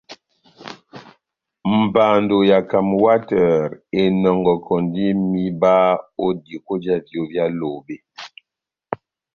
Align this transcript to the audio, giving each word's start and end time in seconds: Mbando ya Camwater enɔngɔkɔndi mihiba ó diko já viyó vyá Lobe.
Mbando 1.79 2.37
ya 2.51 2.59
Camwater 2.69 3.67
enɔngɔkɔndi 4.01 5.05
mihiba 5.29 5.73
ó 6.25 6.27
diko 6.43 6.73
já 6.83 6.95
viyó 7.05 7.21
vyá 7.31 7.45
Lobe. 7.59 7.95